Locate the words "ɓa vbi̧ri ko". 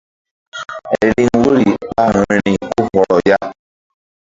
1.93-2.79